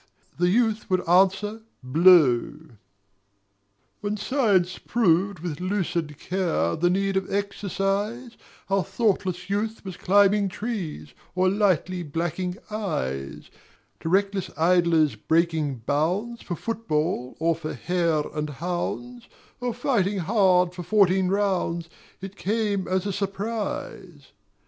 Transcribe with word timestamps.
The 0.39 0.49
Youth 0.49 0.89
would 0.89 1.07
answer 1.07 1.61
"Blow!" 1.83 2.57
When 3.99 4.17
Science 4.17 4.79
proved 4.79 5.41
with 5.41 5.59
lucid 5.61 6.17
care 6.17 6.75
The 6.75 6.89
need 6.89 7.15
of 7.17 7.31
Exercise, 7.31 8.31
Our 8.67 8.83
thoughtless 8.83 9.47
Youth 9.47 9.85
was 9.85 9.97
climbing 9.97 10.49
trees 10.49 11.13
Or 11.35 11.49
lightly 11.49 12.01
blacking 12.01 12.57
eyes: 12.71 13.51
To 13.99 14.09
reckless 14.09 14.49
idlers 14.57 15.15
breaking 15.15 15.83
bounds 15.85 16.41
For 16.41 16.55
football 16.55 17.37
or 17.39 17.55
for 17.55 17.75
hare 17.75 18.23
and 18.33 18.49
hounds, 18.49 19.27
Or 19.59 19.71
fighting 19.71 20.17
hard 20.17 20.73
for 20.73 20.81
fourteen 20.81 21.27
rounds, 21.27 21.89
It 22.21 22.35
came 22.35 22.87
as 22.87 23.05
a 23.05 23.13
surprise. 23.13 24.31